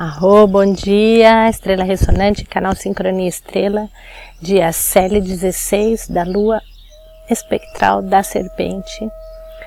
Arro, 0.00 0.46
bom 0.46 0.72
dia, 0.72 1.48
Estrela 1.50 1.82
Ressonante, 1.82 2.44
canal 2.44 2.72
Sincronia 2.76 3.28
Estrela, 3.28 3.88
dia 4.40 4.70
CL16 4.70 6.08
da 6.08 6.22
Lua 6.22 6.62
Espectral 7.28 8.00
da 8.00 8.22
Serpente. 8.22 9.10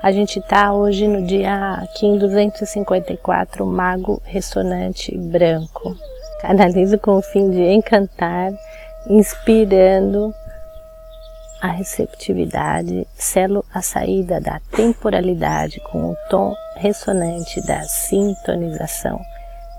A 0.00 0.12
gente 0.12 0.40
tá 0.40 0.72
hoje 0.72 1.08
no 1.08 1.26
dia 1.26 1.84
Kim 1.96 2.18
254, 2.18 3.66
Mago 3.66 4.22
Ressonante 4.24 5.12
Branco. 5.18 5.96
Canalizo 6.40 6.98
com 6.98 7.16
o 7.16 7.22
fim 7.22 7.50
de 7.50 7.72
encantar, 7.72 8.52
inspirando 9.08 10.32
a 11.60 11.66
receptividade, 11.66 13.08
selo 13.16 13.64
a 13.74 13.82
saída 13.82 14.40
da 14.40 14.60
temporalidade 14.70 15.80
com 15.90 16.12
o 16.12 16.16
tom 16.30 16.54
ressonante 16.76 17.60
da 17.66 17.82
sintonização 17.82 19.20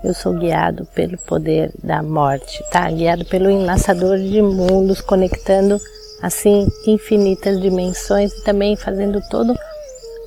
eu 0.04 0.12
sou 0.12 0.34
guiado 0.34 0.84
pelo 0.94 1.16
poder 1.16 1.72
da 1.82 2.02
morte, 2.02 2.62
tá? 2.70 2.90
Guiado 2.90 3.24
pelo 3.24 3.48
enlaçador 3.48 4.18
de 4.18 4.42
mundos, 4.42 5.00
conectando 5.00 5.80
assim 6.20 6.68
infinitas 6.86 7.58
dimensões 7.60 8.32
e 8.34 8.44
também 8.44 8.76
fazendo 8.76 9.20
todo 9.30 9.54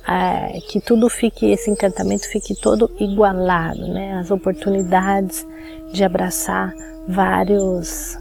é, 0.08 0.58
que 0.68 0.80
tudo 0.80 1.08
fique, 1.08 1.46
esse 1.46 1.70
encantamento 1.70 2.28
fique 2.28 2.56
todo 2.60 2.90
igualado, 2.98 3.86
né? 3.86 4.14
As 4.14 4.32
oportunidades 4.32 5.46
de 5.92 6.02
abraçar 6.02 6.74
vários 7.06 8.18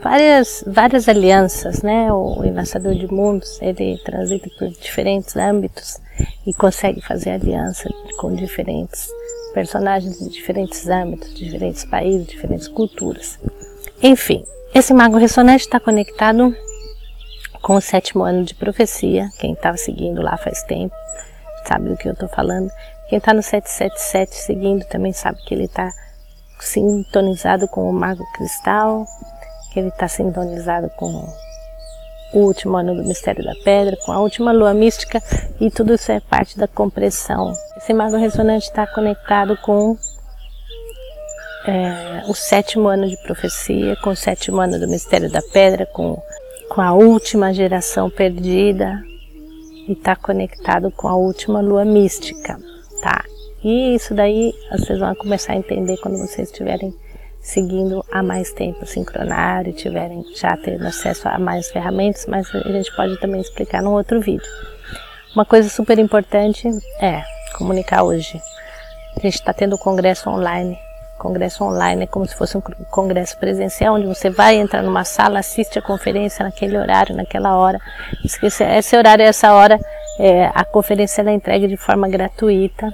várias, 0.00 0.62
várias 0.68 1.08
alianças, 1.08 1.82
né? 1.82 2.12
O 2.12 2.44
enlaçador 2.44 2.94
de 2.94 3.12
mundos, 3.12 3.60
ele 3.60 3.98
transita 4.04 4.48
por 4.56 4.68
diferentes 4.68 5.34
âmbitos 5.36 5.98
e 6.46 6.54
consegue 6.54 7.00
fazer 7.00 7.30
aliança 7.30 7.88
com 8.18 8.32
diferentes 8.34 9.08
personagens 9.52 10.18
de 10.18 10.28
diferentes 10.28 10.88
âmbitos, 10.88 11.34
de 11.34 11.44
diferentes 11.44 11.84
países, 11.84 12.26
diferentes 12.26 12.68
culturas. 12.68 13.38
Enfim, 14.02 14.44
esse 14.74 14.94
mago 14.94 15.18
ressonante 15.18 15.64
está 15.64 15.78
conectado 15.78 16.54
com 17.60 17.74
o 17.74 17.80
sétimo 17.80 18.24
ano 18.24 18.44
de 18.44 18.54
profecia. 18.54 19.28
Quem 19.38 19.52
estava 19.52 19.76
seguindo 19.76 20.22
lá 20.22 20.36
faz 20.36 20.62
tempo 20.62 20.94
sabe 21.66 21.88
do 21.88 21.96
que 21.96 22.08
eu 22.08 22.12
estou 22.12 22.28
falando. 22.28 22.70
Quem 23.08 23.18
está 23.18 23.34
no 23.34 23.42
777 23.42 24.34
seguindo 24.34 24.84
também 24.86 25.12
sabe 25.12 25.42
que 25.42 25.54
ele 25.54 25.64
está 25.64 25.90
sintonizado 26.58 27.66
com 27.68 27.88
o 27.88 27.92
mago 27.92 28.24
cristal, 28.32 29.06
que 29.72 29.80
ele 29.80 29.88
está 29.88 30.08
sintonizado 30.08 30.90
com 30.90 31.26
o 32.32 32.40
último 32.40 32.76
ano 32.76 32.94
do 32.94 33.04
mistério 33.04 33.44
da 33.44 33.54
pedra, 33.64 33.96
com 34.04 34.12
a 34.12 34.20
última 34.20 34.52
lua 34.52 34.72
mística 34.72 35.22
e 35.60 35.70
tudo 35.70 35.94
isso 35.94 36.12
é 36.12 36.20
parte 36.20 36.58
da 36.58 36.68
compressão. 36.68 37.52
Esse 37.76 37.92
mago 37.92 38.16
ressonante 38.16 38.66
está 38.66 38.86
conectado 38.86 39.56
com 39.58 39.96
é, 41.66 42.22
o 42.28 42.34
sétimo 42.34 42.88
ano 42.88 43.08
de 43.08 43.16
profecia, 43.22 43.96
com 43.96 44.10
o 44.10 44.16
sétimo 44.16 44.60
ano 44.60 44.78
do 44.78 44.88
mistério 44.88 45.30
da 45.30 45.42
pedra, 45.42 45.86
com, 45.86 46.20
com 46.68 46.80
a 46.80 46.92
última 46.92 47.52
geração 47.52 48.08
perdida 48.08 49.02
e 49.88 49.92
está 49.92 50.14
conectado 50.14 50.90
com 50.90 51.08
a 51.08 51.16
última 51.16 51.60
lua 51.60 51.84
mística, 51.84 52.58
tá? 53.02 53.24
E 53.62 53.94
isso 53.94 54.14
daí 54.14 54.54
vocês 54.70 54.98
vão 54.98 55.14
começar 55.14 55.52
a 55.52 55.56
entender 55.56 55.96
quando 55.98 56.16
vocês 56.18 56.48
estiverem 56.48 56.94
seguindo 57.40 58.04
há 58.12 58.22
mais 58.22 58.52
tempo 58.52 58.84
sincronário, 58.86 59.72
tiverem 59.72 60.24
já 60.34 60.56
tendo 60.56 60.86
acesso 60.86 61.28
a 61.28 61.38
mais 61.38 61.70
ferramentas, 61.70 62.26
mas 62.26 62.54
a 62.54 62.70
gente 62.70 62.94
pode 62.94 63.18
também 63.18 63.40
explicar 63.40 63.82
num 63.82 63.92
outro 63.92 64.20
vídeo. 64.20 64.46
Uma 65.34 65.44
coisa 65.44 65.68
super 65.68 65.98
importante 65.98 66.68
é 67.00 67.22
comunicar 67.56 68.02
hoje. 68.02 68.40
A 69.16 69.20
gente 69.20 69.34
está 69.34 69.52
tendo 69.52 69.76
o 69.76 69.78
congresso 69.78 70.28
online. 70.28 70.78
Congresso 71.18 71.64
online 71.64 72.04
é 72.04 72.06
como 72.06 72.26
se 72.26 72.34
fosse 72.34 72.56
um 72.56 72.62
congresso 72.90 73.36
presencial, 73.38 73.94
onde 73.94 74.06
você 74.06 74.30
vai 74.30 74.56
entrar 74.56 74.82
numa 74.82 75.04
sala, 75.04 75.38
assiste 75.38 75.78
a 75.78 75.82
conferência 75.82 76.44
naquele 76.44 76.78
horário, 76.78 77.14
naquela 77.14 77.56
hora. 77.56 77.78
Esse 78.24 78.96
horário 78.96 79.22
e 79.22 79.28
essa 79.28 79.52
hora, 79.52 79.78
é, 80.18 80.50
a 80.54 80.64
conferência 80.64 81.22
é 81.22 81.32
entregue 81.32 81.68
de 81.68 81.76
forma 81.76 82.08
gratuita 82.08 82.90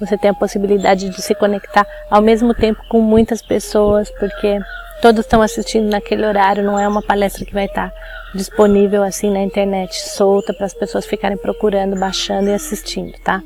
você 0.00 0.16
tem 0.16 0.30
a 0.30 0.34
possibilidade 0.34 1.10
de 1.10 1.22
se 1.22 1.34
conectar 1.34 1.86
ao 2.10 2.22
mesmo 2.22 2.54
tempo 2.54 2.82
com 2.88 3.00
muitas 3.00 3.42
pessoas, 3.42 4.10
porque 4.18 4.58
todos 5.02 5.20
estão 5.20 5.42
assistindo 5.42 5.90
naquele 5.90 6.24
horário, 6.24 6.64
não 6.64 6.78
é 6.78 6.88
uma 6.88 7.02
palestra 7.02 7.44
que 7.44 7.52
vai 7.52 7.66
estar 7.66 7.92
disponível 8.34 9.02
assim 9.02 9.30
na 9.30 9.42
internet, 9.42 9.94
solta 9.94 10.54
para 10.54 10.66
as 10.66 10.74
pessoas 10.74 11.06
ficarem 11.06 11.36
procurando, 11.36 11.98
baixando 11.98 12.48
e 12.48 12.54
assistindo, 12.54 13.12
tá? 13.22 13.42